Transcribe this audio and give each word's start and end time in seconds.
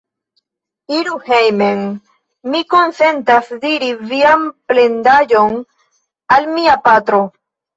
Iru 0.99 1.17
hejmen: 1.27 1.83
mi 2.53 2.61
konsentas 2.75 3.51
diri 3.67 3.91
vian 4.15 4.49
plendaĵon 4.73 5.63
al 6.39 6.53
mia 6.57 6.81
patro! 6.91 7.23